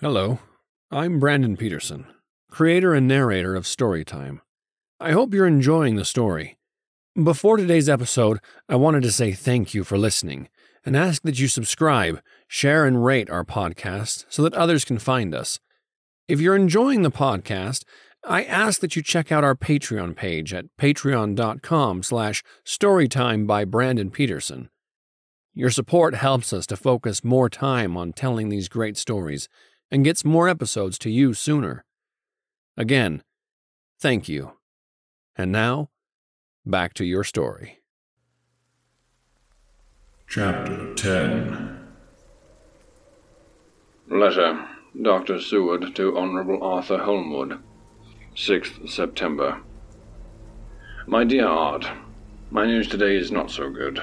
[0.00, 0.40] Hello,
[0.90, 2.06] I'm Brandon Peterson,
[2.50, 4.40] creator and narrator of Storytime.
[4.98, 6.58] I hope you're enjoying the story.
[7.14, 10.48] Before today's episode, I wanted to say thank you for listening
[10.84, 15.32] and ask that you subscribe, share, and rate our podcast so that others can find
[15.32, 15.60] us.
[16.26, 17.84] If you're enjoying the podcast,
[18.24, 24.10] I ask that you check out our Patreon page at patreon.com slash storytime by Brandon
[24.10, 24.70] Peterson.
[25.54, 29.48] Your support helps us to focus more time on telling these great stories
[29.94, 31.84] and gets more episodes to you sooner.
[32.76, 33.22] Again,
[34.00, 34.54] thank you.
[35.36, 35.88] And now,
[36.66, 37.78] back to your story.
[40.26, 41.78] Chapter 10
[44.10, 44.66] Letter
[45.00, 45.40] Dr.
[45.40, 47.60] Seward to Honorable Arthur Holmwood
[48.34, 49.60] 6th September
[51.06, 51.86] My dear Art,
[52.50, 54.02] My news today is not so good.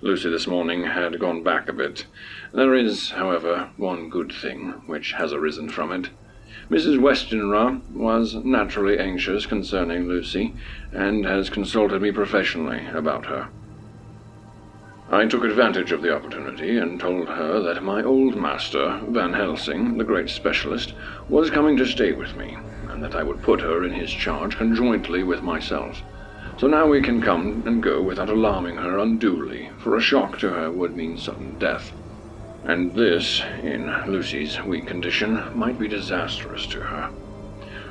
[0.00, 2.06] Lucy this morning had gone back a bit.
[2.52, 6.08] There is, however, one good thing which has arisen from it.
[6.70, 6.98] Mrs.
[6.98, 10.54] Westenra was naturally anxious concerning Lucy,
[10.90, 13.48] and has consulted me professionally about her.
[15.10, 19.98] I took advantage of the opportunity and told her that my old master, Van Helsing,
[19.98, 20.94] the great specialist,
[21.28, 22.56] was coming to stay with me,
[22.88, 26.02] and that I would put her in his charge conjointly with myself.
[26.56, 30.48] So now we can come and go without alarming her unduly, for a shock to
[30.48, 31.92] her would mean sudden death.
[32.64, 37.10] And this, in Lucy's weak condition, might be disastrous to her.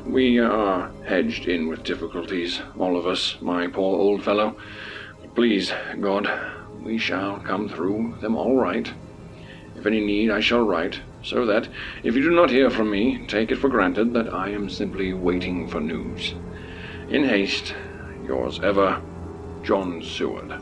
[0.05, 4.55] We are hedged in with difficulties, all of us, my poor old fellow.
[5.21, 6.29] But please, God,
[6.81, 8.91] we shall come through them all right.
[9.75, 11.67] If any need, I shall write, so that,
[12.03, 15.13] if you do not hear from me, take it for granted that I am simply
[15.13, 16.33] waiting for news.
[17.09, 17.73] In haste,
[18.25, 19.01] Yours ever,
[19.63, 20.61] John Seward.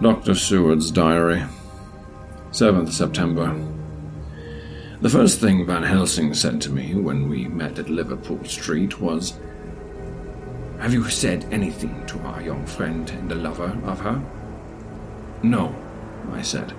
[0.00, 0.34] Dr.
[0.34, 1.42] Seward's Diary,
[2.52, 3.54] 7th September.
[5.02, 9.38] The first thing Van Helsing said to me when we met at Liverpool Street was,
[10.78, 14.24] Have you said anything to our young friend and the lover of her?
[15.42, 15.76] No,
[16.32, 16.72] I said.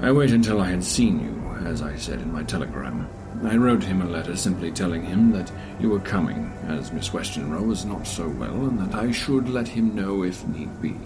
[0.00, 3.08] I waited until I had seen you as I said in my telegram.
[3.44, 7.64] I wrote him a letter simply telling him that you were coming, as Miss Westenra
[7.64, 10.98] was not so well, and that I should let him know if need be.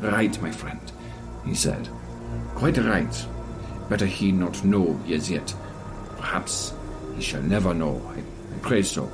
[0.00, 0.80] Right, my friend,
[1.44, 1.88] he said.
[2.54, 3.26] Quite right.
[3.88, 5.54] Better he not know as yet.
[6.16, 6.74] Perhaps
[7.16, 8.00] he shall never know.
[8.14, 9.10] I, I pray so.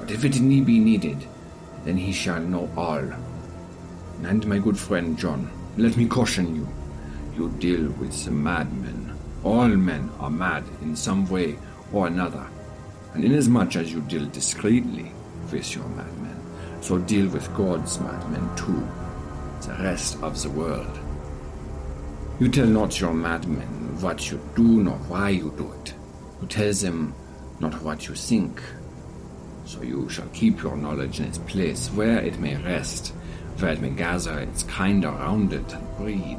[0.00, 1.26] But if it need be needed,
[1.84, 3.04] then he shall know all.
[4.22, 6.68] And my good friend John, let me caution you.
[7.36, 9.06] You deal with some madmen
[9.46, 11.56] all men are mad in some way
[11.92, 12.44] or another,
[13.14, 15.12] and inasmuch as you deal discreetly
[15.52, 16.36] with your madmen,
[16.80, 18.86] so deal with God's madmen too,
[19.62, 20.98] the rest of the world.
[22.38, 25.94] You tell not your madmen what you do nor why you do it.
[26.40, 27.14] You tell them
[27.60, 28.62] not what you think.
[29.64, 33.08] So you shall keep your knowledge in its place where it may rest,
[33.58, 36.38] where it may gather its kind around it and breed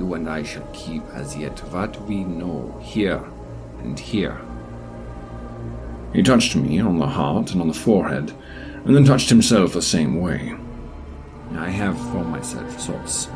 [0.00, 3.22] you and I shall keep as yet what we know here
[3.82, 4.40] and here.
[6.14, 8.32] He touched me on the heart and on the forehead,
[8.84, 10.54] and then touched himself the same way.
[11.58, 13.28] I have for myself thoughts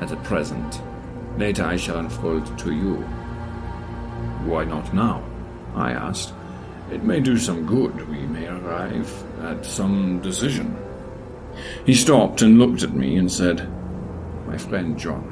[0.00, 0.80] at the present.
[1.36, 2.96] Later I shall unfold to you.
[4.44, 5.22] Why not now?
[5.74, 6.32] I asked.
[6.90, 8.08] It may do some good.
[8.08, 10.76] We may arrive at some decision.
[11.86, 13.68] He stopped and looked at me and said,
[14.46, 15.22] My friend John,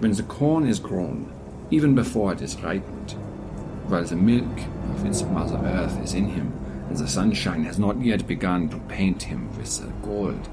[0.00, 1.32] when the corn is grown,
[1.70, 3.12] even before it is ripened,
[3.86, 4.60] while the milk
[4.90, 6.52] of its mother earth is in him,
[6.88, 10.48] and the sunshine has not yet begun to paint him with the gold.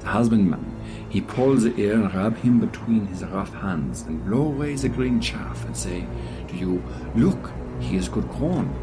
[0.00, 0.76] The husbandman,
[1.08, 4.88] he pulls the ear and rub him between his rough hands, and blow away the
[4.88, 6.06] green chaff, and say
[6.48, 6.82] to you,
[7.14, 8.74] Look, he is good corn.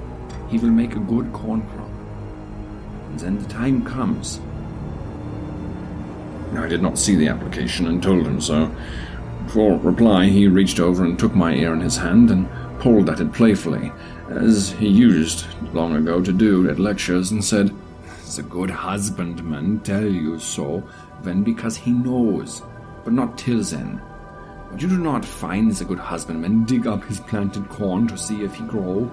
[0.50, 1.90] He will make a good corn crop.
[3.10, 4.40] And then the time comes.
[6.56, 8.72] I did not see the application and told him so.
[9.48, 12.50] For reply, he reached over and took my ear in his hand and
[12.80, 13.92] pulled at it playfully,
[14.30, 17.74] as he used long ago to do at lectures, and said,
[18.38, 20.88] The good husbandman tell you so,
[21.24, 22.62] then because he knows,
[23.04, 24.00] but not till then.
[24.70, 28.44] But you do not find the good husbandman dig up his planted corn to see
[28.44, 29.10] if he grow.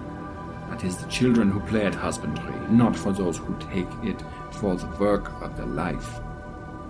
[0.69, 4.77] That is the children who play at husbandry, not for those who take it for
[4.77, 6.21] the work of their life.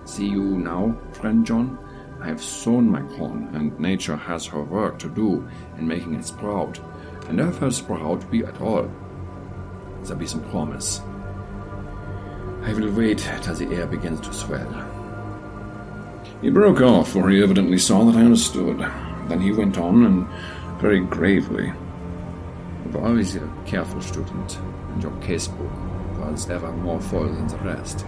[0.03, 1.79] See you now, friend John?
[2.19, 5.47] I have sown my corn, and nature has her work to do
[5.77, 6.81] in making it sprout.
[7.29, 8.91] And if her sprout be at all,
[10.03, 10.99] there be some promise.
[12.65, 14.91] I will wait till the air begins to swell.
[16.41, 18.79] He broke off, for he evidently saw that I understood.
[19.29, 20.27] Then he went on, and
[20.81, 21.71] very gravely.
[22.83, 24.57] You've always a careful student,
[24.89, 28.03] and your casebook was ever more full than the rest.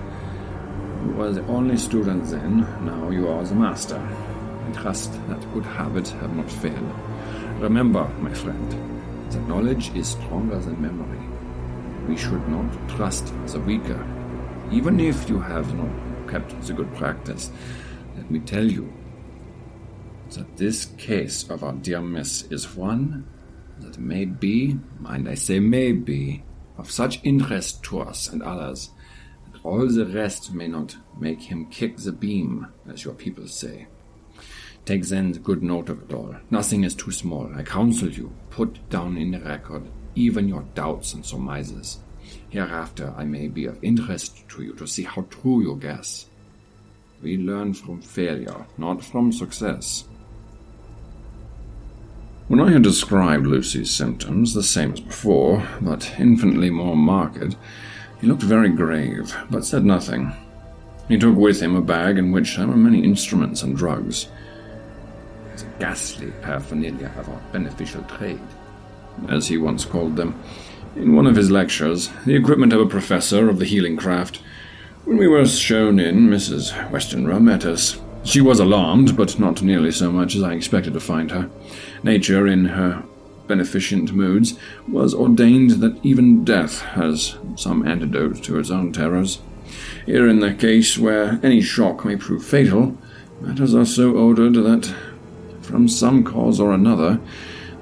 [1.06, 3.98] You were the only student then, now you are the master.
[4.00, 6.96] I trust that good habits have not failed.
[7.60, 8.72] Remember, my friend,
[9.32, 11.22] that knowledge is stronger than memory.
[12.08, 14.17] We should not trust the weaker.
[14.72, 17.52] Even if you have not kept the good practice,
[18.16, 18.92] let me tell you
[20.32, 23.26] that this case of our dear miss is one
[23.80, 26.44] that may be, mind I say may be,
[26.78, 28.92] of such interest to us and others
[29.52, 33.88] that all the rest may not make him kick the beam, as your people say.
[34.86, 36.36] Take then good note of it all.
[36.50, 37.52] Nothing is too small.
[37.56, 39.88] I counsel you, put down in the record
[40.18, 42.00] even your doubts and surmises.
[42.50, 46.28] Hereafter I may be of interest to you to see how true you guess.
[47.22, 50.06] We learn from failure, not from success.
[52.48, 57.58] When I had described Lucy's symptoms, the same as before, but infinitely more marked,
[58.22, 60.32] he looked very grave, but said nothing.
[61.10, 64.28] He took with him a bag in which there were many instruments and drugs.
[65.54, 68.40] It's a ghastly paraphernalia of our beneficial trade,
[69.28, 70.42] as he once called them,
[70.98, 74.42] in one of his lectures, the equipment of a professor of the healing craft.
[75.06, 76.74] When we were shown in, Mrs.
[76.90, 78.02] Westenra met us.
[78.24, 81.50] She was alarmed, but not nearly so much as I expected to find her.
[82.04, 83.04] Nature, in her
[83.46, 84.58] beneficent moods,
[84.88, 89.40] was ordained that even death has some antidote to its own terrors.
[90.06, 92.98] Here, in the case where any shock may prove fatal,
[93.40, 94.94] matters are so ordered that,
[95.62, 97.22] from some cause or another,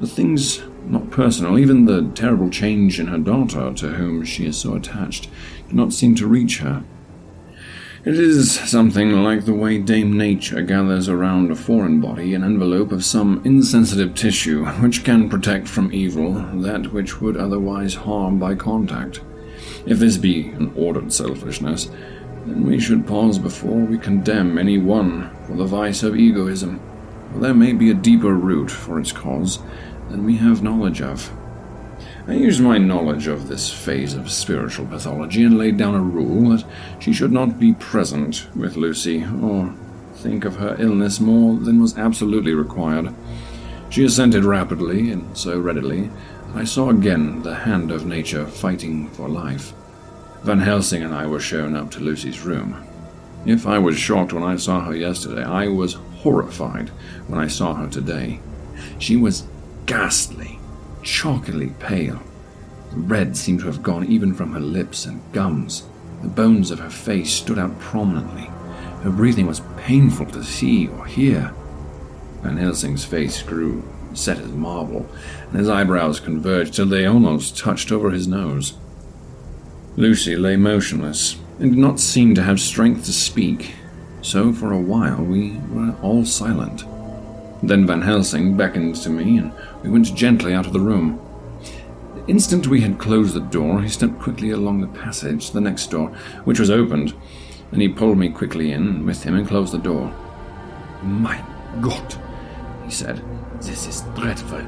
[0.01, 4.57] the things not personal, even the terrible change in her daughter, to whom she is
[4.57, 5.29] so attached,
[5.69, 6.83] do not seem to reach her.
[8.05, 12.91] It is something like the way Dame Nature gathers around a foreign body an envelope
[12.91, 18.53] of some insensitive tissue which can protect from evil that which would otherwise harm by
[18.53, 19.21] contact.
[19.88, 21.89] If this be an ordered selfishness,
[22.45, 26.79] then we should pause before we condemn any one for the vice of egoism,
[27.33, 29.57] for there may be a deeper root for its cause
[30.09, 31.31] than we have knowledge of.
[32.27, 36.49] I used my knowledge of this phase of spiritual pathology and laid down a rule
[36.49, 36.65] that
[36.99, 39.73] she should not be present with Lucy or
[40.15, 43.13] think of her illness more than was absolutely required.
[43.89, 46.09] She assented rapidly and so readily
[46.47, 49.73] that I saw again the hand of nature fighting for life.
[50.41, 52.83] Van Helsing and I were shown up to Lucy's room.
[53.45, 56.89] If I was shocked when I saw her yesterday, I was horrified
[57.27, 58.39] when I saw her today.
[58.97, 59.43] She was
[59.85, 60.59] ghastly
[61.03, 62.19] chalkily pale.
[62.91, 65.87] The red seemed to have gone even from her lips and gums.
[66.21, 68.49] The bones of her face stood out prominently.
[69.03, 71.53] Her breathing was painful to see or hear.
[72.41, 73.83] Van Helsing's face grew
[74.13, 75.05] set as marble,
[75.49, 78.73] and his eyebrows converged till they almost touched over his nose.
[79.97, 83.75] Lucy lay motionless, and did not seem to have strength to speak,
[84.21, 86.83] so for a while we were all silent.
[87.63, 89.51] Then Van Helsing beckoned to me, and
[89.85, 91.21] we went gently out of the room.
[92.15, 95.61] The instant we had closed the door, he stepped quickly along the passage to the
[95.61, 96.09] next door,
[96.43, 97.13] which was opened,
[97.71, 100.11] and he pulled me quickly in with him and closed the door.
[101.03, 101.43] My
[101.81, 102.15] God,
[102.83, 103.21] he said,
[103.62, 104.65] this is dreadful.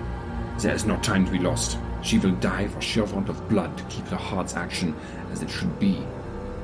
[0.59, 1.79] There is no time to be lost.
[2.03, 4.95] She will die for sheer want of blood to keep her heart's action
[5.31, 6.05] as it should be.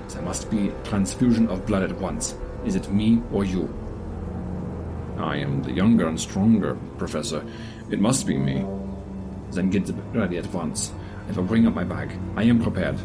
[0.09, 2.35] There must be transfusion of blood at once.
[2.65, 3.73] Is it me or you?
[5.17, 7.43] I am the younger and stronger, Professor.
[7.89, 8.65] It must be me.
[9.51, 10.91] Then get ready at once.
[11.29, 12.11] If I will bring up my bag.
[12.35, 12.97] I am prepared.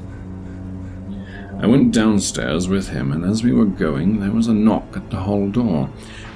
[1.60, 5.10] I went downstairs with him, and as we were going, there was a knock at
[5.10, 5.86] the hall door.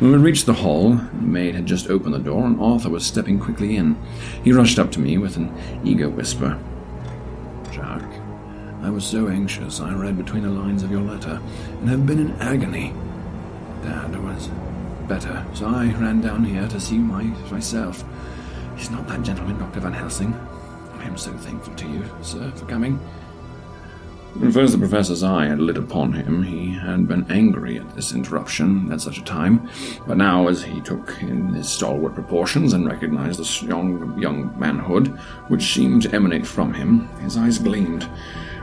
[0.00, 3.06] When we reached the hall, the maid had just opened the door, and Arthur was
[3.06, 3.96] stepping quickly in.
[4.42, 6.58] He rushed up to me with an eager whisper.
[7.70, 8.02] Jack,
[8.82, 11.40] I was so anxious I read between the lines of your letter,
[11.80, 12.92] and have been in agony.
[13.84, 14.50] Dad was
[15.06, 18.04] better, so I ran down here to see my, myself.
[18.76, 19.80] He's not that gentleman, Dr.
[19.80, 20.34] Van Helsing.
[20.98, 22.98] I am so thankful to you, sir, for coming.
[24.34, 26.42] When first, the professor's eye had lit upon him.
[26.42, 29.68] He had been angry at this interruption at such a time,
[30.06, 35.08] but now, as he took in his stalwart proportions and recognized the strong young manhood
[35.48, 38.08] which seemed to emanate from him, his eyes gleamed.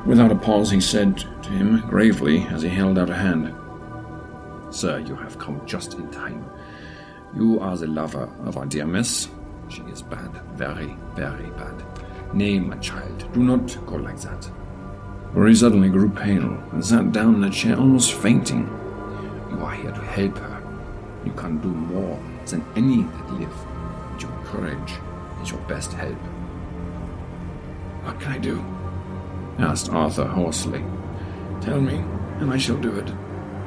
[0.07, 3.53] Without a pause, he said to him gravely as he held out a hand,
[4.71, 6.49] Sir, you have come just in time.
[7.35, 9.29] You are the lover of our dear miss.
[9.69, 11.83] She is bad, very, very bad.
[12.33, 14.49] Nay, my child, do not go like that.
[15.33, 18.67] Marie suddenly grew pale and sat down in a chair, almost fainting.
[19.51, 20.63] You are here to help her.
[21.23, 23.53] You can do more than any that live.
[24.11, 24.93] And your courage
[25.43, 26.17] is your best help.
[28.03, 28.65] What can I do?
[29.59, 30.83] asked Arthur hoarsely.
[31.61, 31.97] Tell me,
[32.39, 33.13] and I shall do it.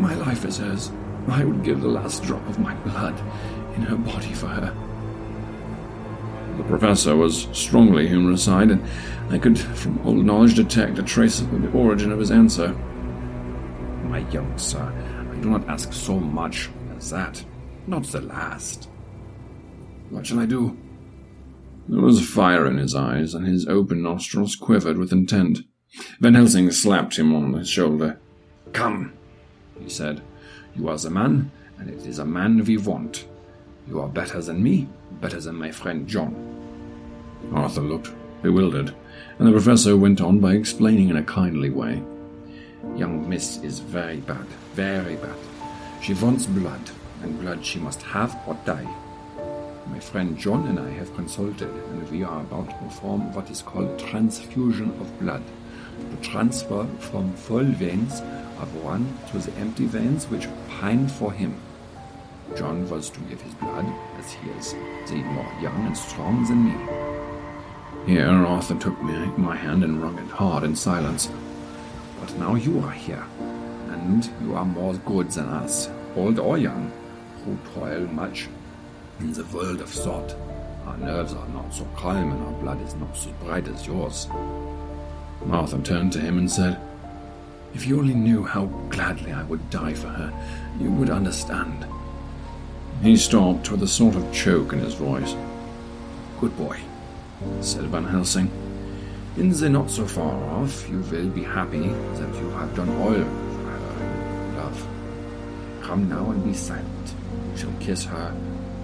[0.00, 0.90] My life is hers.
[1.28, 3.16] I would give the last drop of my blood
[3.76, 4.75] in her body for her.
[6.56, 8.85] The professor was strongly humoricide, and
[9.30, 12.68] I could, from old knowledge, detect a trace of the origin of his answer.
[14.04, 14.92] My young sir,
[15.32, 17.42] I do not ask so much as that.
[17.87, 18.88] Not the last.
[20.11, 20.76] What shall I do?
[21.88, 25.61] There was fire in his eyes, and his open nostrils quivered with intent.
[26.21, 28.21] Van Helsing slapped him on the shoulder.
[28.73, 29.14] Come,
[29.80, 30.23] he said.
[30.76, 33.26] You are the man, and it is a man we want.
[33.88, 34.88] You are better than me,
[35.23, 36.35] better than my friend John.
[37.55, 38.11] Arthur looked
[38.43, 38.95] bewildered,
[39.38, 42.02] and the professor went on by explaining in a kindly way.
[42.97, 45.37] Young Miss is very bad, very bad.
[46.02, 46.91] She wants blood,
[47.23, 48.88] and blood she must have or die.
[49.87, 53.62] My friend John and I have consulted, and we are about to perform what is
[53.62, 55.45] called transfusion of blood.
[56.11, 58.21] The transfer from full veins
[58.59, 61.55] of one to the empty veins which pine for him.
[62.56, 63.87] John was to give his blood,
[64.18, 64.73] as he is
[65.09, 68.12] the more young and strong than me.
[68.12, 71.30] Here Arthur took me, my hand and wrung it hard in silence.
[72.21, 73.25] But now you are here,
[73.90, 76.92] and you are more good than us, old or young,
[77.44, 78.49] who toil much
[79.21, 80.35] in the world of thought.
[80.87, 84.28] Our nerves are not so calm and our blood is not so bright as yours.
[85.50, 86.78] Arthur turned to him and said,
[87.75, 90.32] If you only knew how gladly I would die for her,
[90.80, 91.87] you would understand.
[93.02, 95.35] He stopped with a sort of choke in his voice.
[96.38, 96.78] Good boy,
[97.61, 98.49] said Van Helsing.
[99.37, 103.12] In the not so far off, you will be happy that you have done all
[103.12, 104.87] for her, love.
[105.82, 107.14] Come now and be silent.
[107.50, 108.32] You shall kiss her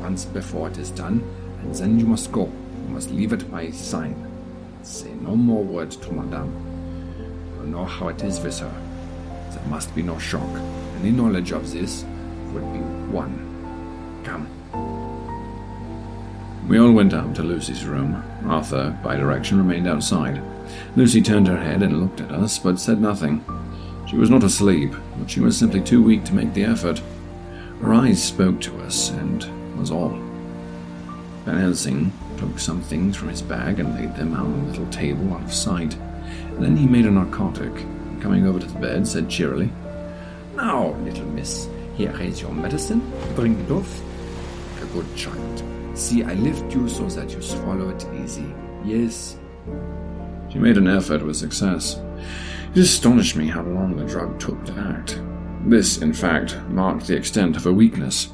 [0.01, 1.23] once before it is done,
[1.61, 2.47] and then you must go.
[2.47, 4.17] You must leave it by sign.
[4.83, 6.53] Say no more words to Madame.
[7.61, 8.83] You know how it is with her.
[9.53, 10.59] There must be no shock.
[10.99, 12.05] Any knowledge of this
[12.53, 12.81] would be
[13.15, 13.48] one.
[14.29, 14.47] Come.
[16.69, 18.23] We all went up to Lucy's room.
[18.45, 20.43] Arthur, by direction, remained outside.
[20.97, 23.43] Lucy turned her head and looked at us, but said nothing.
[24.07, 27.01] She was not asleep, but she was simply too weak to make the effort.
[27.81, 30.19] Her eyes spoke to us, and was all.
[31.47, 35.33] Van Helsing took some things from his bag and laid them on a little table
[35.33, 35.97] out of sight.
[36.59, 39.71] Then he made a narcotic, and coming over to the bed, said cheerily,
[40.55, 41.67] Now, little miss,
[41.97, 43.01] here is your medicine.
[43.35, 44.03] Drink it off.
[44.93, 45.63] Good child.
[45.95, 48.55] See, I lift you so that you swallow it easy.
[48.85, 49.39] Yes.
[50.51, 52.01] She made an effort with success.
[52.75, 55.21] It astonished me how long the drug took to act.
[55.67, 58.29] This, in fact, marked the extent of her weakness.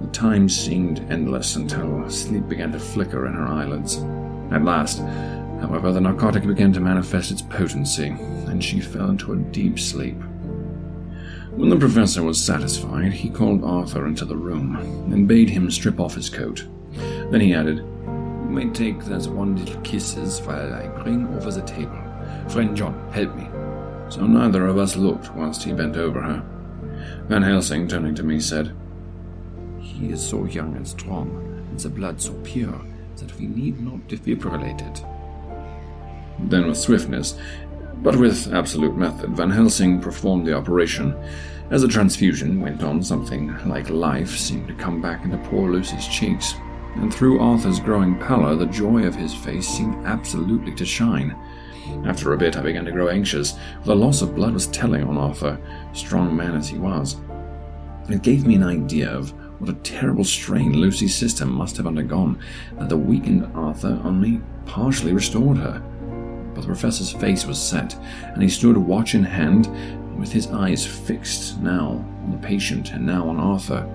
[0.00, 3.96] The time seemed endless until sleep began to flicker in her eyelids.
[4.50, 5.00] At last,
[5.60, 10.16] however, the narcotic began to manifest its potency, and she fell into a deep sleep.
[11.56, 14.76] When the professor was satisfied, he called Arthur into the room
[15.12, 16.64] and bade him strip off his coat.
[17.30, 21.62] Then he added, You may take those one little kisses while I bring over the
[21.62, 22.00] table.
[22.48, 23.48] Friend John, help me.
[24.10, 26.42] So neither of us looked whilst he bent over her.
[27.28, 28.74] Van Helsing, turning to me, said,
[29.80, 31.30] He is so young and strong,
[31.68, 32.80] and the blood so pure,
[33.16, 35.04] that we need not defibrinate it.
[36.48, 37.36] Then, with swiftness,
[38.02, 41.14] but with absolute method, Van Helsing performed the operation.
[41.70, 46.08] As the transfusion went on, something like life seemed to come back into poor Lucy's
[46.08, 46.54] cheeks,
[46.96, 51.36] and through Arthur's growing pallor, the joy of his face seemed absolutely to shine.
[52.04, 53.54] After a bit, I began to grow anxious.
[53.84, 55.58] The loss of blood was telling on Arthur,
[55.92, 57.16] strong man as he was.
[58.08, 62.38] It gave me an idea of what a terrible strain Lucy's system must have undergone,
[62.78, 65.82] that the weakened Arthur only partially restored her.
[66.54, 69.68] But the professor's face was set, and he stood watch in hand,
[70.18, 73.88] with his eyes fixed now on the patient and now on Arthur.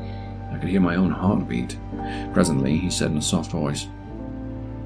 [0.51, 1.77] I could hear my own heartbeat.
[2.33, 3.87] Presently, he said in a soft voice,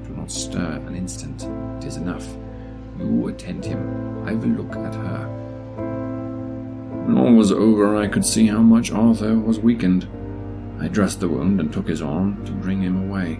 [0.04, 1.44] Do not stir an instant.
[1.82, 2.26] It is enough.
[2.98, 4.26] You attend him.
[4.26, 5.40] I will look at her.
[7.06, 10.06] When all was over, I could see how much Arthur was weakened.
[10.80, 13.34] I dressed the wound and took his arm to bring him away.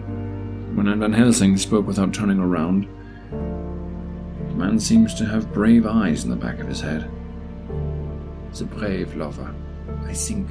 [0.75, 2.87] When Van Helsing spoke without turning around,
[4.61, 7.09] man seems to have brave eyes in the back of his head.
[8.53, 9.55] The brave lover,
[10.05, 10.47] I think,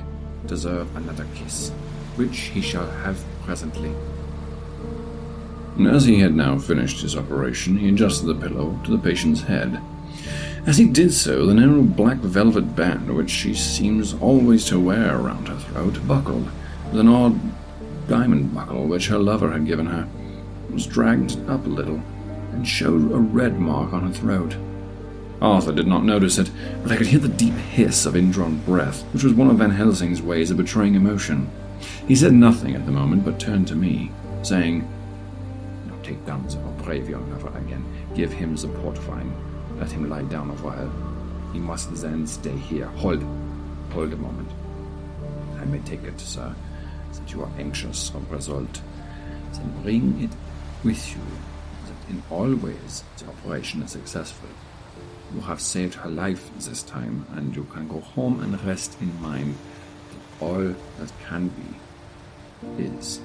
[0.47, 1.71] deserve another kiss,
[2.17, 3.95] which he shall have presently.
[5.77, 9.43] And as he had now finished his operation, he adjusted the pillow to the patient's
[9.43, 9.81] head.
[10.67, 15.17] As he did so, the narrow black velvet band which she seems always to wear
[15.17, 16.51] around her throat buckled,
[16.91, 17.39] was an odd
[18.09, 20.09] diamond buckle which her lover had given her.
[20.71, 22.03] Was dragged up a little
[22.53, 24.57] and showed a red mark on her throat.
[25.41, 26.51] Arthur did not notice it,
[26.83, 29.71] but I could hear the deep hiss of indrawn breath, which was one of Van
[29.71, 31.51] Helsing's ways of betraying emotion.
[32.07, 34.87] He said nothing at the moment, but turned to me, saying,
[35.87, 37.85] Now take down the brave young lover again.
[38.15, 39.35] Give him the port wine.
[39.79, 40.93] Let him lie down a while.
[41.55, 42.87] He must then stay here.
[42.87, 43.25] Hold.
[43.93, 44.51] Hold a moment.
[45.59, 46.55] I may take it, sir,
[47.13, 48.83] that you are anxious of result.
[49.53, 50.31] Then bring it
[50.85, 51.23] with you
[52.11, 54.49] in all ways the operation is successful.
[55.35, 59.23] You have saved her life this time, and you can go home and rest in
[59.23, 59.55] mind
[60.11, 63.21] that all that can be is.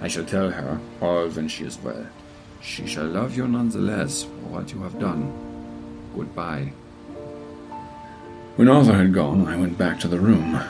[0.00, 2.06] I shall tell her all when she is well.
[2.62, 5.32] She shall love you nonetheless for what you have done.
[6.14, 6.72] Goodbye.
[8.56, 10.60] When Arthur had gone, I went back to the room.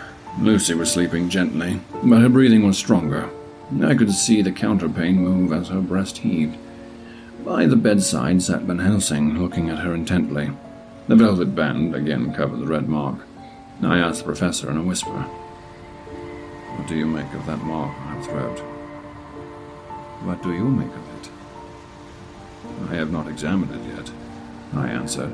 [0.40, 3.28] Lucy was sleeping gently, but her breathing was stronger.
[3.84, 6.56] I could see the counterpane move as her breast heaved.
[7.44, 10.50] By the bedside sat Van Helsing, looking at her intently.
[11.08, 13.26] The velvet band again covered the red mark.
[13.82, 15.22] I asked the professor in a whisper,
[16.76, 18.58] What do you make of that mark on her throat?
[20.22, 21.30] What do you make of it?
[22.90, 24.10] I have not examined it yet,
[24.74, 25.32] I answered,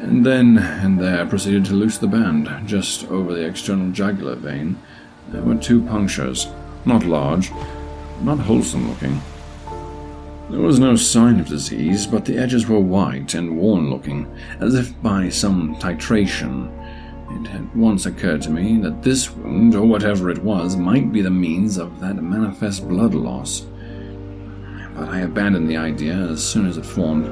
[0.00, 2.48] and then and there proceeded to loose the band.
[2.66, 4.78] Just over the external jugular vein,
[5.28, 6.46] there were two punctures,
[6.86, 7.50] not large,
[8.22, 9.20] not wholesome looking.
[10.48, 14.76] There was no sign of disease, but the edges were white and worn looking, as
[14.76, 16.70] if by some trituration.
[17.32, 21.20] It had once occurred to me that this wound, or whatever it was, might be
[21.20, 23.66] the means of that manifest blood loss.
[24.94, 27.28] But I abandoned the idea as soon as it formed.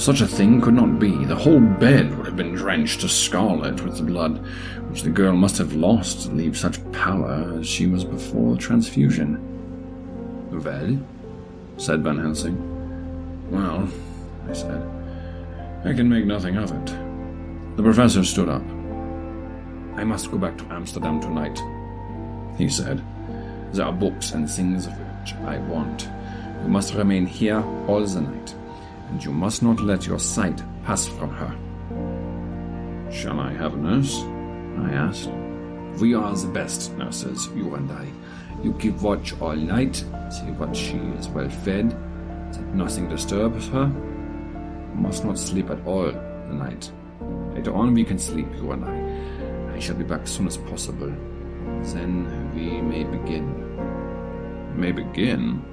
[0.00, 1.24] Such a thing could not be.
[1.24, 4.38] The whole bed would have been drenched to scarlet with the blood,
[4.90, 8.60] which the girl must have lost to leave such pallor as she was before the
[8.60, 9.40] transfusion.
[10.52, 11.00] Well?
[11.76, 12.56] Said Van Helsing.
[13.50, 13.88] Well,
[14.48, 14.82] I said,
[15.84, 17.76] I can make nothing of it.
[17.76, 18.62] The professor stood up.
[19.96, 21.60] I must go back to Amsterdam tonight,
[22.56, 23.02] he said.
[23.72, 26.08] There are books and things which I want.
[26.62, 28.54] You must remain here all the night,
[29.10, 31.52] and you must not let your sight pass from her.
[33.12, 34.16] Shall I have a nurse?
[34.78, 35.30] I asked.
[36.00, 38.06] We are the best nurses, you and I.
[38.62, 43.86] You keep watch all night, see she is well fed, that nothing disturbs her.
[44.94, 46.90] Must not sleep at all the night.
[47.54, 49.76] Later on we can sleep, you and I.
[49.76, 51.12] I shall be back as soon as possible.
[51.92, 53.46] Then we may begin.
[54.78, 55.64] May begin?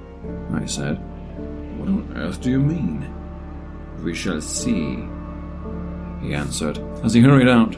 [0.52, 0.98] I said.
[1.78, 3.12] What on earth do you mean?
[4.02, 5.04] We shall see,
[6.20, 7.76] he answered as he hurried out.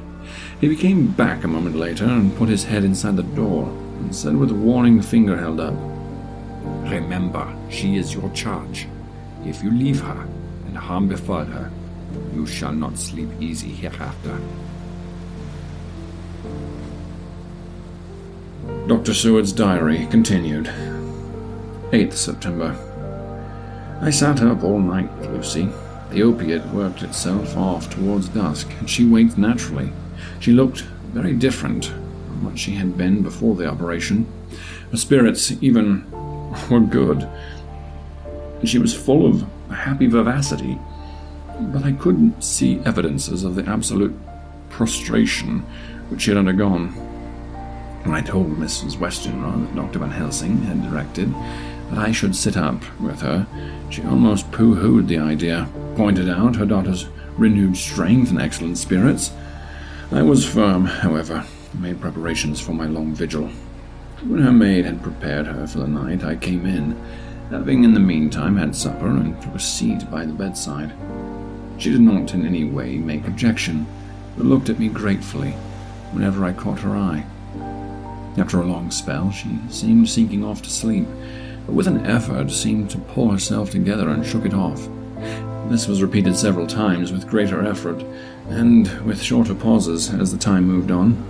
[0.60, 3.68] He came back a moment later and put his head inside the door
[4.00, 5.74] and said with a warning finger held up,
[6.64, 8.88] Remember, she is your charge.
[9.44, 10.26] If you leave her
[10.66, 11.70] and harm befall her,
[12.34, 14.38] you shall not sleep easy hereafter.
[18.86, 19.14] Dr.
[19.14, 20.66] Seward's diary continued.
[21.90, 22.76] 8th September.
[24.00, 25.68] I sat up all night with Lucy.
[26.10, 29.90] The opiate worked itself off towards dusk, and she waked naturally.
[30.40, 34.26] She looked very different from what she had been before the operation.
[34.90, 36.04] Her spirits, even,
[36.70, 37.28] were good.
[38.64, 40.78] She was full of happy vivacity,
[41.60, 44.14] but I couldn't see evidences of the absolute
[44.70, 45.60] prostration
[46.08, 46.88] which she had undergone.
[48.04, 48.96] When I told Mrs.
[48.96, 49.98] Westenra uh, that Dr.
[49.98, 51.32] Van Helsing had directed
[51.90, 53.46] that I should sit up with her,
[53.90, 59.32] she almost pooh hooed the idea, pointed out her daughter's renewed strength and excellent spirits.
[60.10, 63.50] I was firm, however, and made preparations for my long vigil.
[64.26, 66.98] When her maid had prepared her for the night, I came in,
[67.50, 70.94] having in the meantime had supper and took a seat by the bedside.
[71.76, 73.86] She did not in any way make objection,
[74.34, 75.50] but looked at me gratefully
[76.12, 77.26] whenever I caught her eye.
[78.38, 81.06] After a long spell, she seemed sinking off to sleep,
[81.66, 84.88] but with an effort seemed to pull herself together and shook it off.
[85.68, 88.02] This was repeated several times with greater effort,
[88.48, 91.22] and with shorter pauses as the time moved on.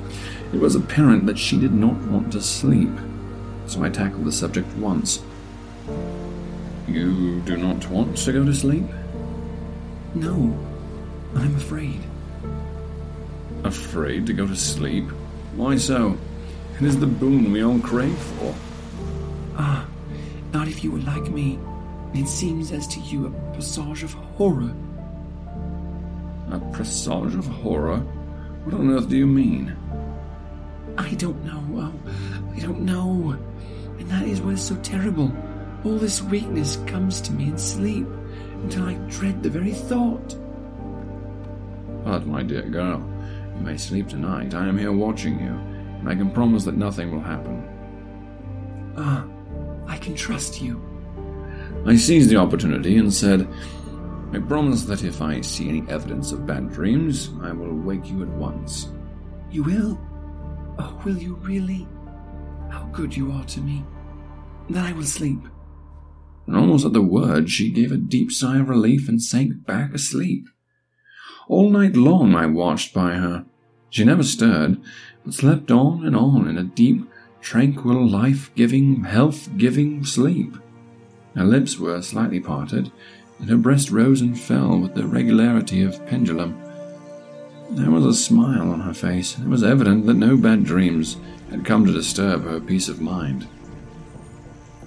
[0.55, 2.93] It was apparent that she did not want to sleep,
[3.67, 5.21] so I tackled the subject once.
[6.87, 8.85] You do not want to go to sleep?
[10.15, 10.57] No,
[11.35, 12.01] I'm afraid.
[13.65, 15.07] Afraid to go to sleep?
[15.57, 16.17] Why so?
[16.79, 18.55] It is the boon we all crave for.
[19.57, 19.89] Ah,
[20.53, 21.59] not if you were like me.
[22.15, 24.73] It seems as to you a presage of horror.
[26.53, 27.99] A presage of horror?
[28.65, 29.77] What on earth do you mean?
[30.97, 31.63] I don't know.
[31.75, 33.37] Oh, I don't know.
[33.99, 35.33] And that is what is so terrible.
[35.85, 38.07] All this weakness comes to me in sleep
[38.63, 40.37] until I dread the very thought.
[42.05, 43.03] But, my dear girl,
[43.57, 44.55] you may sleep tonight.
[44.55, 45.53] I am here watching you,
[46.01, 47.67] and I can promise that nothing will happen.
[48.97, 49.27] Ah,
[49.87, 50.83] I can trust you.
[51.87, 53.49] I seized the opportunity and said,
[54.33, 58.23] I promise that if I see any evidence of bad dreams, I will wake you
[58.23, 58.89] at once.
[59.51, 60.01] You will?
[60.79, 61.87] Oh, will you really?
[62.71, 63.85] How good you are to me.
[64.69, 65.41] Then I will sleep.
[66.47, 69.95] And almost at the word, she gave a deep sigh of relief and sank back
[69.95, 70.49] asleep.
[71.49, 73.47] All night long I watched by her.
[73.91, 74.81] She never stirred,
[75.25, 77.09] but slept on and on in a deep,
[77.41, 80.57] tranquil, life giving, health giving sleep.
[81.37, 82.91] Her lips were slightly parted,
[83.39, 86.64] and her breast rose and fell with the regularity of pendulum.
[87.71, 91.17] There was a smile on her face, it was evident that no bad dreams
[91.51, 93.49] had come to disturb her peace of mind.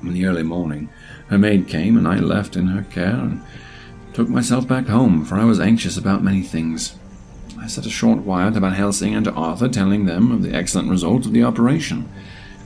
[0.02, 0.90] In the early morning,
[1.30, 3.42] her maid came, and I left in her care and
[4.14, 6.96] took myself back home, for I was anxious about many things.
[7.60, 10.54] I said a short while to Van Helsing and to Arthur, telling them of the
[10.54, 12.10] excellent result of the operation.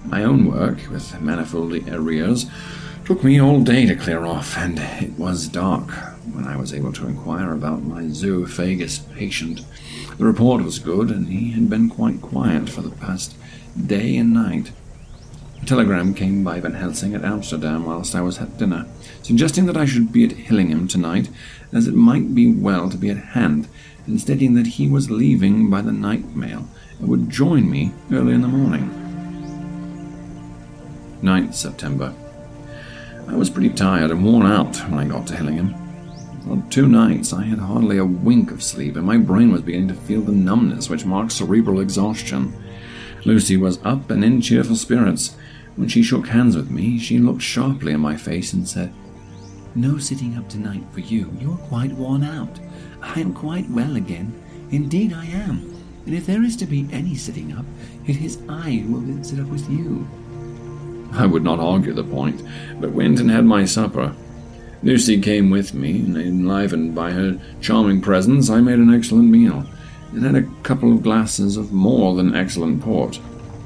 [0.05, 2.47] My own work, with manifold arrears,
[3.05, 5.91] took me all day to clear off, and it was dark
[6.33, 9.61] when I was able to inquire about my zoophagous patient.
[10.21, 13.35] The report was good, and he had been quite quiet for the past
[13.87, 14.71] day and night.
[15.59, 18.85] A telegram came by Van Helsing at Amsterdam whilst I was at dinner,
[19.23, 21.31] suggesting that I should be at Hillingham tonight,
[21.73, 23.67] as it might be well to be at hand,
[24.05, 26.67] and stating that he was leaving by the night mail
[26.99, 28.91] and would join me early in the morning.
[31.23, 32.13] 9th September.
[33.27, 35.80] I was pretty tired and worn out when I got to Hillingham.
[36.45, 39.89] For two nights I had hardly a wink of sleep, and my brain was beginning
[39.89, 42.53] to feel the numbness which marks cerebral exhaustion.
[43.25, 45.35] Lucy was up and in cheerful spirits.
[45.75, 48.91] When she shook hands with me, she looked sharply in my face and said,
[49.75, 51.31] No sitting up tonight for you.
[51.39, 52.59] You're quite worn out.
[53.01, 54.33] I am quite well again.
[54.71, 55.71] Indeed, I am.
[56.05, 57.65] And if there is to be any sitting up,
[58.07, 60.07] it is I who will sit up with you.
[61.13, 62.41] I would not argue the point,
[62.79, 64.15] but went and had my supper.
[64.83, 69.63] Lucy came with me, and enlivened by her charming presence, I made an excellent meal,
[70.11, 73.19] and had a couple of glasses of more than excellent port.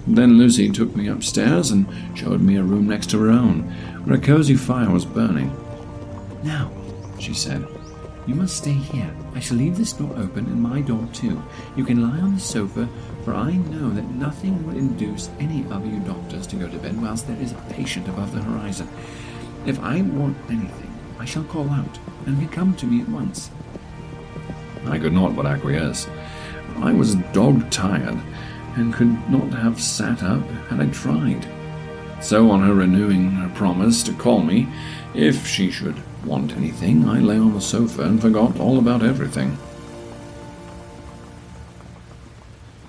[0.07, 3.61] Then Lucy took me upstairs and showed me a room next to her own,
[4.03, 5.55] where a cozy fire was burning.
[6.43, 6.69] Now,
[7.17, 7.65] she said,
[8.27, 9.09] you must stay here.
[9.35, 11.41] I shall leave this door open and my door too.
[11.75, 12.89] You can lie on the sofa,
[13.23, 16.99] for I know that nothing will induce any of you doctors to go to bed
[16.99, 18.89] whilst there is a patient above the horizon.
[19.67, 23.49] If I want anything, I shall call out, and he come to me at once.
[24.85, 26.07] I could not but acquiesce.
[26.77, 28.19] I was dog tired,
[28.75, 31.47] and could not have sat up had I tried.
[32.21, 34.67] So, on her renewing her promise to call me
[35.13, 39.57] if she should want anything, I lay on the sofa and forgot all about everything.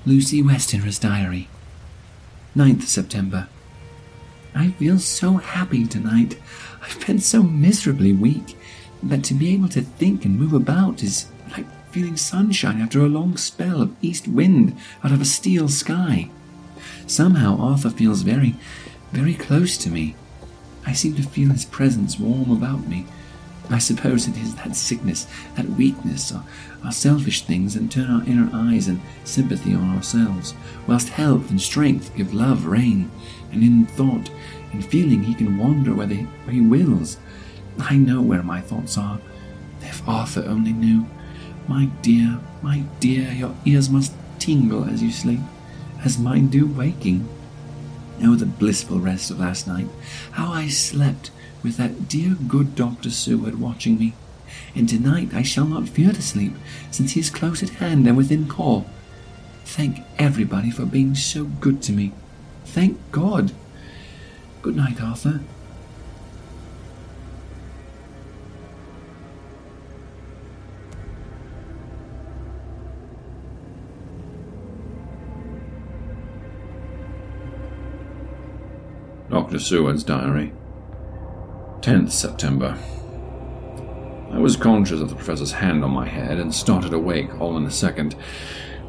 [0.05, 1.49] Lucy Westenra's Diary,
[2.57, 3.49] 9th September.
[4.57, 6.39] I feel so happy tonight.
[6.83, 8.57] I've been so miserably weak
[9.03, 13.09] that to be able to think and move about is like feeling sunshine after a
[13.09, 16.31] long spell of east wind out of a steel sky.
[17.07, 18.55] Somehow Arthur feels very,
[19.13, 20.17] very close to me.
[20.87, 23.07] I seem to feel his presence warm about me.
[23.69, 25.27] I suppose it is that sickness,
[25.57, 26.45] that weakness, our,
[26.85, 30.55] are selfish things and turn our inner eyes and sympathy on ourselves,
[30.87, 33.11] whilst health and strength give love rein,
[33.51, 34.31] and in thought
[34.73, 37.19] and feeling he can wander they, where he wills.
[37.79, 39.21] I know where my thoughts are.
[39.83, 41.07] If Arthur only knew.
[41.69, 45.41] My dear, my dear, your ears must tingle as you sleep,
[46.05, 47.29] as mine do waking.
[48.23, 49.89] Oh, the blissful rest of last night!
[50.33, 51.31] How I slept
[51.67, 53.11] with that dear good Dr.
[53.11, 54.13] Seward watching me.
[54.77, 56.53] And tonight I shall not fear to sleep,
[56.93, 58.87] since he is close at hand and within call.
[59.65, 62.13] Thank everybody for being so good to me.
[62.65, 63.51] Thank God.
[64.63, 65.41] Good night, Arthur.
[79.29, 79.59] Dr.
[79.59, 80.53] Seward's Diary,
[81.81, 82.77] 10th September.
[84.33, 87.65] I was conscious of the professor's hand on my head and started awake all in
[87.65, 88.17] a second.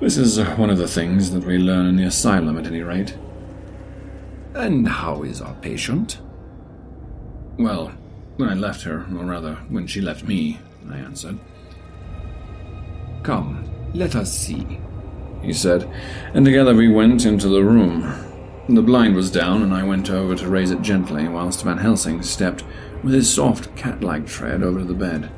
[0.02, 3.18] This is one of the things that we learn in the asylum, at any rate.
[4.56, 6.20] And how is our patient?
[7.58, 7.92] Well,
[8.38, 11.40] when I left her, or rather, when she left me, I answered.
[13.24, 14.80] Come, let us see,
[15.42, 15.90] he said,
[16.34, 18.27] and together we went into the room.
[18.70, 22.22] The blind was down, and I went over to raise it gently, whilst Van Helsing
[22.22, 22.66] stepped
[23.02, 25.32] with his soft, cat like tread over to the bed.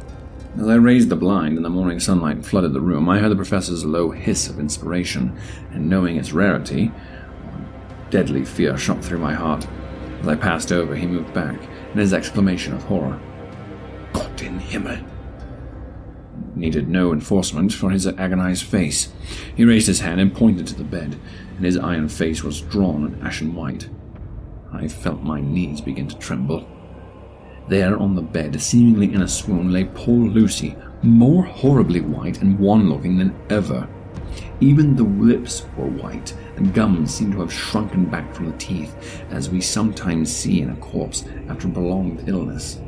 [0.58, 3.36] As I raised the blind and the morning sunlight flooded the room, I heard the
[3.36, 5.38] professor's low hiss of inspiration,
[5.72, 6.92] and knowing its rarity,
[8.10, 9.68] deadly fear shot through my heart.
[10.22, 11.62] As I passed over, he moved back,
[11.92, 13.20] and his exclamation of horror.
[14.12, 15.06] Gott in Himmel!
[16.60, 19.14] Needed no enforcement for his agonized face.
[19.56, 21.18] He raised his hand and pointed to the bed,
[21.56, 23.88] and his iron face was drawn and ashen white.
[24.74, 26.68] I felt my knees begin to tremble.
[27.70, 32.60] There on the bed, seemingly in a swoon, lay poor Lucy, more horribly white and
[32.60, 33.88] wan looking than ever.
[34.60, 39.24] Even the lips were white, and gums seemed to have shrunken back from the teeth,
[39.30, 42.82] as we sometimes see in a corpse after prolonged illness.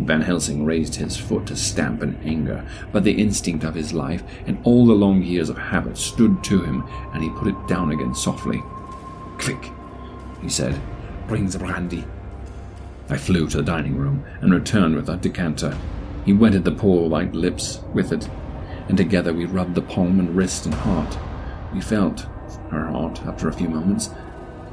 [0.00, 4.22] Van Helsing raised his foot to stamp in anger, but the instinct of his life
[4.46, 7.90] and all the long years of habit stood to him, and he put it down
[7.90, 8.62] again softly.
[9.38, 9.70] Quick,
[10.42, 10.78] he said,
[11.26, 12.04] bring the brandy.
[13.08, 15.76] I flew to the dining room and returned with a decanter.
[16.24, 18.28] He wetted the poor white lips with it,
[18.88, 21.16] and together we rubbed the palm and wrist and heart.
[21.72, 22.26] We felt
[22.70, 24.10] her heart after a few moments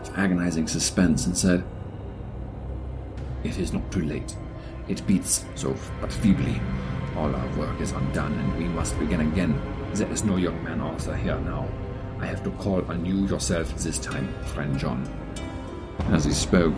[0.01, 1.63] of agonizing suspense and said,
[3.43, 4.35] It is not too late.
[4.87, 6.59] It beats so but feebly.
[7.15, 9.59] All our work is undone, and we must begin again.
[9.93, 11.67] There is no young man Arthur here now.
[12.19, 15.07] I have to call on you yourself this time, friend John.
[16.09, 16.73] As he spoke,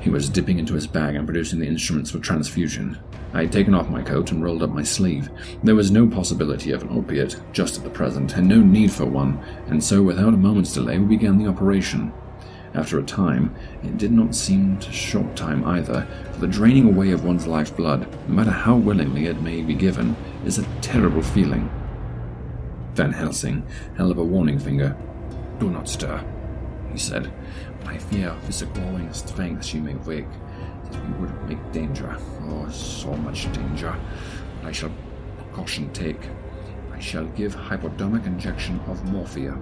[0.00, 2.98] he was dipping into his bag and producing the instruments for transfusion.
[3.34, 5.28] I had taken off my coat and rolled up my sleeve.
[5.62, 9.04] There was no possibility of an opiate just at the present, and no need for
[9.04, 12.12] one, and so without a moment's delay we began the operation.
[12.74, 17.12] After a time, it did not seem to short time either, for the draining away
[17.12, 21.22] of one's life blood, no matter how willingly it may be given, is a terrible
[21.22, 21.70] feeling.
[22.94, 23.64] Van Helsing
[23.96, 24.96] held up a warning finger.
[25.58, 26.22] Do not stir,
[26.92, 27.32] he said.
[27.86, 30.30] I fear with the growing strength she may wake,
[30.90, 32.16] that we would make danger.
[32.42, 33.94] Oh, so much danger.
[34.62, 34.92] I shall
[35.38, 36.28] precaution take.
[36.92, 39.56] I shall give hypodermic injection of morphia.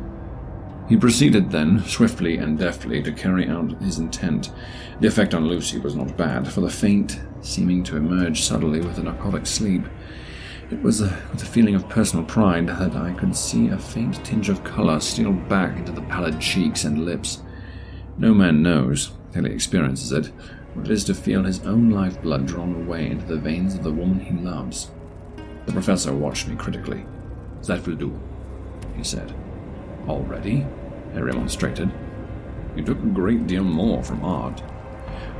[0.88, 4.52] He proceeded then, swiftly and deftly, to carry out his intent.
[5.00, 8.98] The effect on Lucy was not bad, for the faint seeming to emerge subtly with
[8.98, 9.82] a narcotic sleep.
[10.70, 14.24] It was a, with a feeling of personal pride that I could see a faint
[14.24, 17.42] tinge of color steal back into the pallid cheeks and lips.
[18.16, 20.26] No man knows, till he experiences it,
[20.74, 23.82] what it is to feel his own life blood drawn away into the veins of
[23.82, 24.90] the woman he loves.
[25.66, 27.04] The professor watched me critically.
[27.66, 28.20] That will do,
[28.96, 29.34] he said.
[30.08, 30.66] Already?
[31.14, 31.90] I remonstrated.
[32.76, 34.62] You took a great deal more from Art.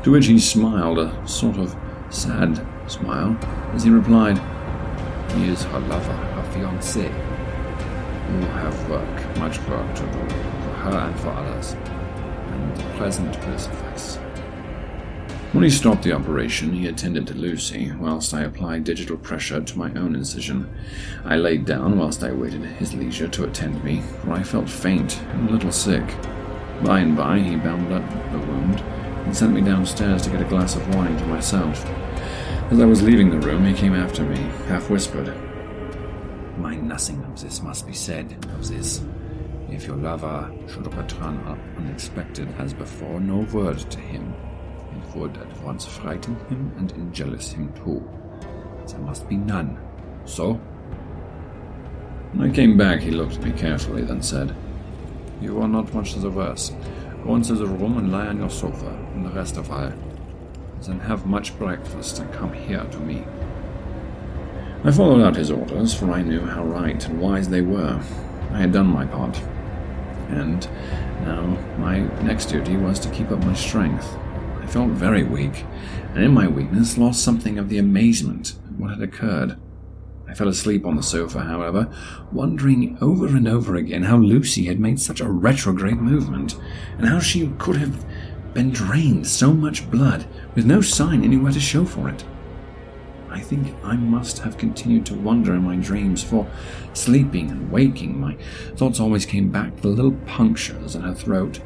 [0.03, 1.77] To which he smiled, a sort of
[2.11, 3.37] sad smile,
[3.75, 4.39] as he replied,
[5.35, 7.05] He is her lover, her fiancé.
[7.05, 12.77] You have work, much work to do, for her and for others, and
[13.47, 14.19] will suffice.
[15.53, 19.79] When he stopped the operation, he attended to Lucy, whilst I applied digital pressure to
[19.79, 20.69] my own incision.
[21.25, 25.19] I laid down whilst I waited his leisure to attend me, for I felt faint
[25.31, 26.05] and a little sick.
[26.83, 30.49] By and by, he bound up the wound and sent me downstairs to get a
[30.49, 31.87] glass of wine for myself.
[32.71, 35.33] As I was leaving the room, he came after me, half whispered.
[36.59, 39.01] Mind nothing of this must be said, of this.
[39.71, 44.35] If your lover should return up unexpected as before, no word to him
[45.17, 48.03] would at once frighten him and enjealous him too.
[48.87, 49.79] There must be none.
[50.25, 50.55] So?
[52.33, 54.55] When I came back, he looked at me carefully, then said,
[55.41, 56.73] You are not much the worse.
[57.25, 59.93] Go into the room and lie on your sofa, and the rest of all.
[60.83, 63.25] Then have much breakfast and come here to me.
[64.85, 68.01] I followed out his orders, for I knew how right and wise they were.
[68.53, 69.41] I had done my part.
[70.29, 70.69] And
[71.23, 71.43] now
[71.79, 74.17] my next duty was to keep up my strength.
[74.67, 75.65] I felt very weak,
[76.13, 79.57] and in my weakness lost something of the amazement at what had occurred.
[80.29, 81.89] I fell asleep on the sofa, however,
[82.33, 86.59] wondering over and over again how Lucy had made such a retrograde movement,
[86.99, 88.05] and how she could have
[88.55, 90.27] been drained so much blood
[90.57, 92.25] with no sign anywhere to show for it.
[93.31, 96.45] I think I must have continued to wonder in my dreams, for
[96.93, 98.37] sleeping and waking, my
[98.75, 101.61] thoughts always came back to the little punctures in her throat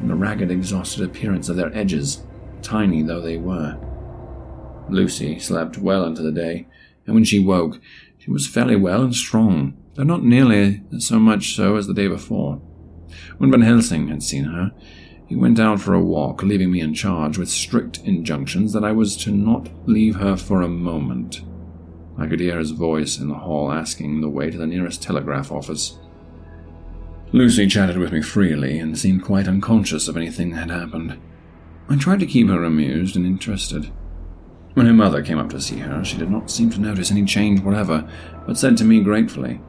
[0.00, 2.22] and the ragged, exhausted appearance of their edges
[2.66, 3.78] tiny though they were.
[4.88, 6.66] Lucy slept well into the day,
[7.06, 7.80] and when she woke,
[8.18, 12.08] she was fairly well and strong, though not nearly so much so as the day
[12.08, 12.60] before.
[13.38, 14.72] When Van Helsing had seen her,
[15.26, 18.92] he went out for a walk, leaving me in charge with strict injunctions that I
[18.92, 21.42] was to not leave her for a moment.
[22.18, 25.52] I could hear his voice in the hall asking the way to the nearest telegraph
[25.52, 25.98] office.
[27.32, 31.18] Lucy chatted with me freely and seemed quite unconscious of anything that had happened.
[31.88, 33.92] I tried to keep her amused and interested.
[34.74, 37.24] When her mother came up to see her, she did not seem to notice any
[37.24, 38.08] change whatever,
[38.46, 39.60] but said to me gratefully,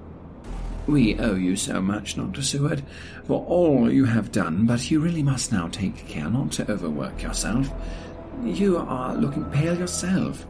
[0.87, 2.41] We owe you so much, Dr.
[2.41, 2.83] Seward,
[3.25, 7.21] for all you have done, but you really must now take care not to overwork
[7.21, 7.71] yourself.
[8.43, 10.45] You are looking pale yourself.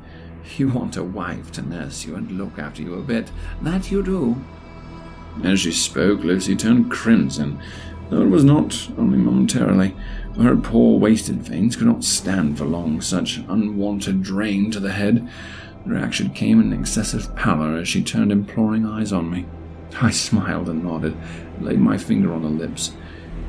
[0.55, 3.29] You want a wife to nurse you and look after you a bit.
[3.61, 4.41] That you do.
[5.43, 7.61] As she spoke, Lucy turned crimson,
[8.09, 9.95] though it was not only momentarily.
[10.35, 14.91] For her poor wasted veins could not stand for long such unwanted drain to the
[14.91, 15.27] head.
[15.85, 19.45] The reaction came in excessive pallor as she turned imploring eyes on me.
[20.01, 21.17] I smiled and nodded,
[21.55, 22.91] and laid my finger on her lips.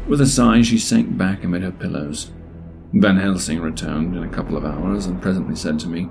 [0.06, 2.30] With a sigh, she sank back amid her pillows.
[2.94, 6.08] Van Helsing returned in a couple of hours and presently said to me,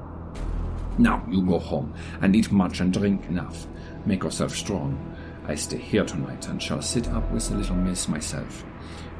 [0.99, 3.65] Now you go home and eat much and drink enough.
[4.05, 5.16] Make yourself strong.
[5.49, 8.65] I stay here tonight and shall sit up with the little miss myself.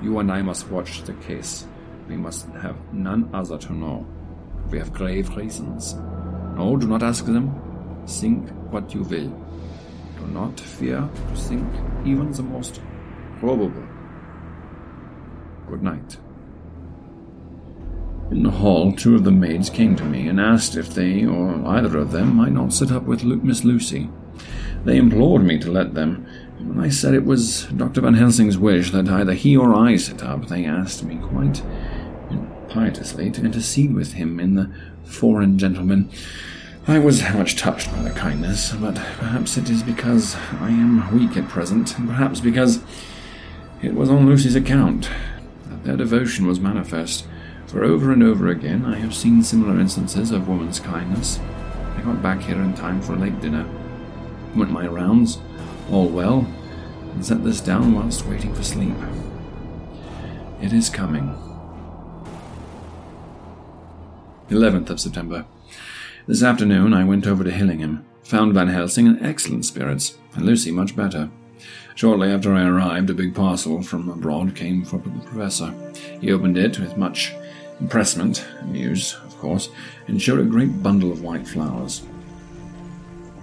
[0.02, 1.66] You and I must watch the case.
[2.10, 4.06] We must have none other to know.
[4.70, 5.96] We have grave reasons.
[6.56, 8.04] No, do not ask them.
[8.06, 9.30] Think what you will.
[10.20, 11.66] Do not fear to think
[12.06, 12.82] even the most
[13.40, 13.88] probable.
[15.70, 16.18] Good night.
[18.32, 21.66] In the hall, two of the maids came to me and asked if they, or
[21.66, 24.10] either of them, might not sit up with Miss Lucy.
[24.88, 26.26] They implored me to let them,
[26.58, 28.00] and when I said it was Dr.
[28.00, 31.62] Van Helsing's wish that either he or I sit up, they asked me quite
[32.70, 34.72] piteously to intercede with him in the
[35.04, 36.10] foreign gentleman.
[36.88, 41.36] I was much touched by their kindness, but perhaps it is because I am weak
[41.36, 42.82] at present, and perhaps because
[43.82, 45.10] it was on Lucy's account
[45.68, 47.28] that their devotion was manifest.
[47.66, 51.42] For over and over again I have seen similar instances of woman's kindness.
[51.98, 53.66] I got back here in time for a late dinner,
[54.58, 55.40] went my rounds,
[55.92, 56.48] all well,
[57.14, 58.96] and set this down whilst waiting for sleep.
[60.62, 61.36] It is coming.
[64.50, 65.46] 11th of September.
[66.26, 70.72] This afternoon I went over to Hillingham, found Van Helsing in excellent spirits, and Lucy
[70.72, 71.30] much better.
[71.96, 75.74] Shortly after I arrived, a big parcel from abroad came for the professor.
[76.22, 77.34] He opened it with much
[77.80, 79.70] impressment, amused, of course,
[80.08, 82.04] and showed a great bundle of white flowers.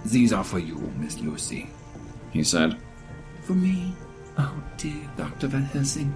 [0.05, 1.67] These are for you, Miss Lucy,
[2.31, 2.77] he said.
[3.41, 3.93] For me?
[4.37, 5.47] Oh, dear Dr.
[5.47, 6.13] Van Helsing.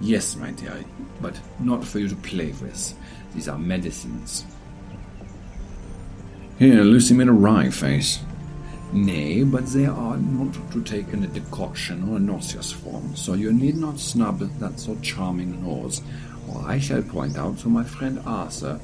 [0.00, 0.82] Yes, my dear,
[1.20, 2.94] but not for you to play with.
[3.34, 4.46] These are medicines.
[6.58, 8.20] Here, Lucy made a wry face.
[8.92, 13.34] Nay, but they are not to take in a decoction or a nauseous form, so
[13.34, 16.02] you need not snub that so charming nose,
[16.48, 18.80] or I shall point out to my friend Arthur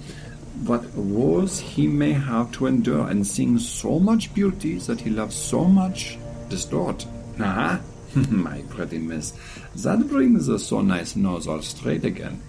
[0.65, 5.35] what woes he may have to endure and seeing so much beauty that he loves
[5.35, 6.19] so much
[6.49, 7.07] distort.
[7.41, 7.81] Aha!
[8.31, 9.33] my pretty miss,
[9.77, 12.41] that brings the so nice nose all straight again.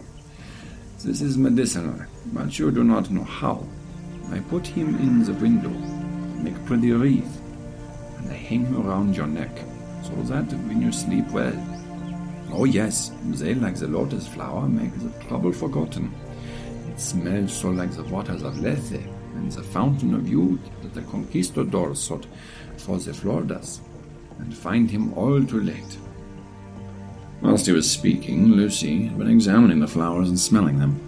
[1.04, 3.66] This is medicinal, but you do not know how.
[4.32, 7.42] I put him in the window, make pretty wreath,
[8.18, 9.56] and I hang him around your neck,
[10.04, 11.54] so that when you sleep well.
[12.52, 16.14] Oh yes, they, like the lotus flower, make the trouble forgotten.
[17.00, 19.02] Smells so like the waters of Lethe
[19.36, 22.28] and the fountain of youth that the conquistadors sought
[22.76, 23.80] for the Floridas,
[24.38, 25.98] and find him all too late.
[27.42, 31.00] Whilst he was speaking, Lucy had been examining the flowers and smelling them.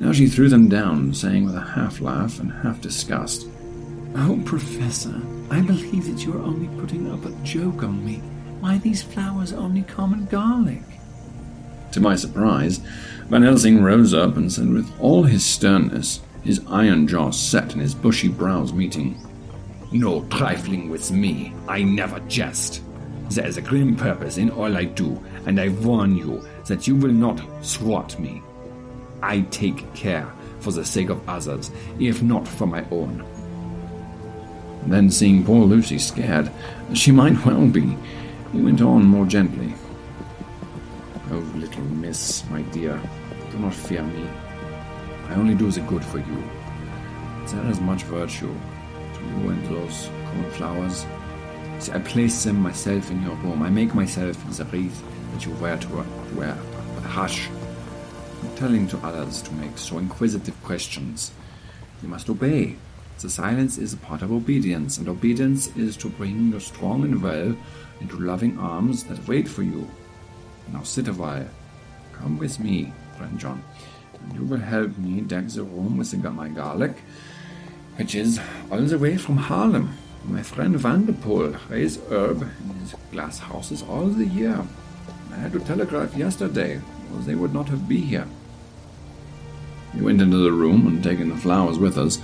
[0.00, 3.46] Now she threw them down, saying with a half laugh and half disgust,
[4.16, 5.18] Oh, Professor,
[5.50, 8.16] I believe that you are only putting up a joke on me.
[8.60, 10.82] Why, these flowers are only common garlic.
[11.98, 12.78] To my surprise,
[13.28, 17.82] Van Helsing rose up and said with all his sternness, his iron jaw set and
[17.82, 19.20] his bushy brows meeting,
[19.90, 21.52] No trifling with me.
[21.66, 22.82] I never jest.
[23.30, 26.94] There is a grim purpose in all I do, and I warn you that you
[26.94, 28.42] will not thwart me.
[29.20, 33.24] I take care for the sake of others, if not for my own.
[34.86, 36.48] Then, seeing poor Lucy scared,
[36.94, 37.96] she might well be,
[38.52, 39.74] he went on more gently.
[42.08, 42.98] My dear,
[43.50, 44.26] do not fear me.
[45.28, 46.42] I only do the good for you.
[47.48, 48.54] There is much virtue
[49.14, 51.04] to you and those cornflowers.
[51.80, 53.62] See, I place them myself in your room.
[53.62, 55.02] I make myself the wreath
[55.34, 55.88] that you wear to
[56.34, 56.56] wear.
[56.94, 57.50] But hush!
[58.42, 61.32] I'm telling to others to make so inquisitive questions.
[62.02, 62.76] You must obey.
[63.20, 67.22] The silence is a part of obedience, and obedience is to bring you strong and
[67.22, 67.54] well
[68.00, 69.86] into loving arms that wait for you.
[70.72, 71.48] Now sit a while.
[72.20, 73.62] Come with me, friend John,
[74.20, 76.96] and you will help me deck the room with the, my garlic,
[77.96, 78.40] which is
[78.70, 79.90] all the way from Haarlem.
[80.24, 84.64] My friend Vanderpool raise herb in his glass houses all the year.
[85.32, 86.80] I had to telegraph yesterday,
[87.12, 88.26] or they would not have been here.
[89.94, 92.18] We went into the room and taking the flowers with us.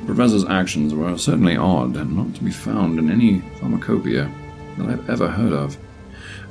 [0.00, 4.30] The professor's actions were certainly odd and not to be found in any pharmacopoeia
[4.76, 5.78] that I've ever heard of.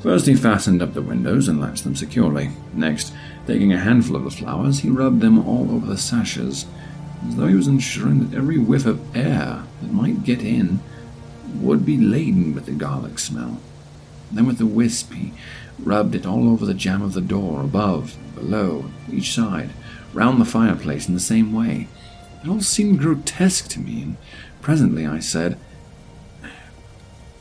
[0.06, 2.52] First, he fastened up the windows and latched them securely.
[2.76, 3.12] Next,
[3.48, 6.68] taking a handful of the flowers, he rubbed them all over the sashes,
[7.28, 10.80] as though he was ensuring that every whiff of air that might get in
[11.56, 13.60] would be laden with the garlic smell.
[14.32, 15.34] Then, with the wisp, he
[15.80, 19.72] rubbed it all over the jamb of the door, above, below, each side,
[20.14, 21.88] round the fireplace in the same way.
[22.44, 24.18] It all seemed grotesque to me, and
[24.62, 25.58] presently I said,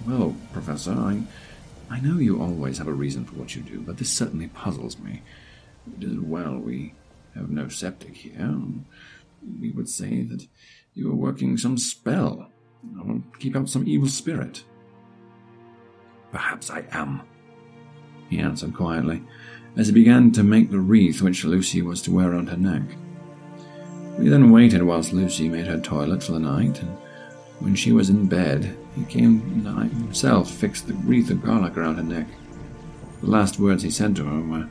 [0.06, 1.24] Well, Professor, I
[1.94, 4.98] I know you always have a reason for what you do, but this certainly puzzles
[4.98, 5.22] me.
[5.96, 6.92] It is well we
[7.36, 8.52] have no septic here.
[9.60, 10.44] We would say that
[10.94, 12.50] you are working some spell,
[13.00, 14.64] or keep out some evil spirit.
[16.32, 17.22] Perhaps I am,
[18.28, 19.22] he answered quietly,
[19.76, 22.82] as he began to make the wreath which Lucy was to wear on her neck.
[24.18, 26.98] We then waited whilst Lucy made her toilet for the night, and
[27.60, 31.96] when she was in bed, he came and himself fixed the wreath of garlic around
[31.96, 32.26] her neck.
[33.20, 34.68] The last words he said to her were,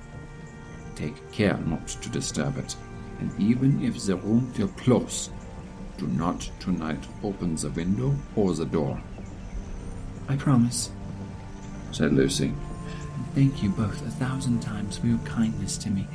[0.96, 2.76] Take care not to disturb it,
[3.20, 5.30] and even if the room feel close,
[5.98, 9.02] do not tonight open the window or the door.
[10.30, 10.92] I promise,
[11.92, 12.54] said Lucy.
[13.36, 16.08] Thank you both a thousand times for your kindness to me.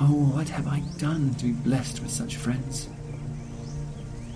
[0.00, 2.88] Oh, what have I done to be blessed with such friends?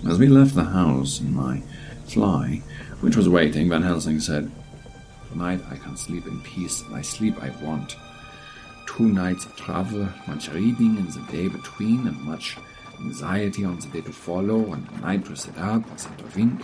[0.07, 1.61] As we left the house in my
[2.11, 2.61] fly,
[3.01, 4.51] which was waiting, Van Helsing said,
[5.31, 7.95] Tonight I can sleep in peace, my sleep I want.
[8.85, 12.57] Two nights of travel, much reading in the day between, and much
[12.99, 16.37] anxiety on the day to follow, and the night to sit up and set a
[16.37, 16.61] wink.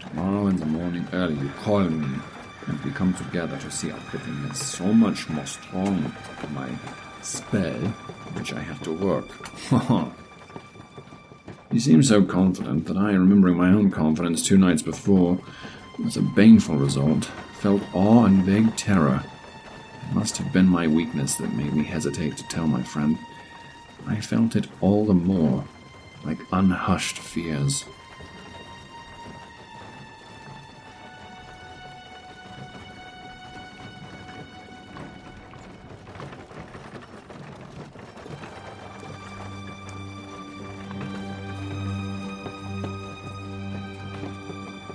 [0.00, 2.18] Tomorrow in the morning early you call me,
[2.66, 6.12] and we come together to see everything is so much more strong
[6.52, 6.70] my
[7.22, 7.80] spell,
[8.34, 9.26] which I have to work.
[11.70, 15.38] he seemed so confident that I, remembering my own confidence two nights before,
[15.98, 17.24] with a baneful result,
[17.60, 19.22] felt awe and vague terror.
[20.08, 23.18] It must have been my weakness that made me hesitate to tell my friend.
[24.06, 25.64] I felt it all the more,
[26.24, 27.84] like unhushed fears.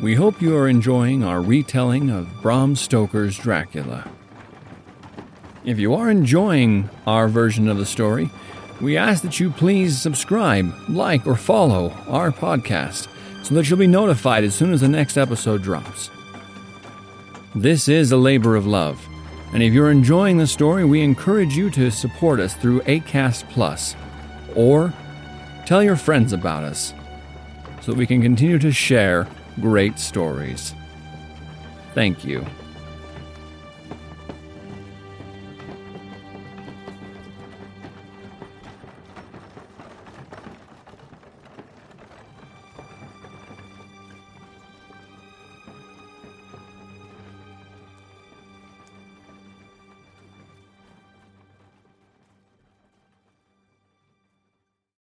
[0.03, 4.11] We hope you are enjoying our retelling of Bram Stoker's Dracula.
[5.63, 8.29] If you are enjoying our version of the story,
[8.81, 13.07] we ask that you please subscribe, like, or follow our podcast
[13.43, 16.09] so that you'll be notified as soon as the next episode drops.
[17.55, 19.07] This is a labor of love,
[19.53, 23.95] and if you're enjoying the story, we encourage you to support us through Acast Plus
[24.53, 24.93] or
[25.65, 26.93] tell your friends about us
[27.79, 29.29] so that we can continue to share
[29.61, 30.73] great stories.
[31.93, 32.45] Thank you.